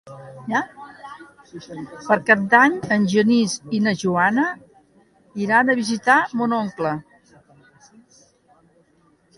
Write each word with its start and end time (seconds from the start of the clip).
Per 2.07 2.17
Cap 2.29 2.41
d'Any 2.53 2.79
en 2.95 3.05
Genís 3.13 3.59
i 3.79 3.83
na 3.89 3.93
Joana 4.05 4.47
iran 5.45 5.71
a 5.71 5.77
visitar 5.83 6.19
mon 6.43 6.59
oncle. 6.63 6.97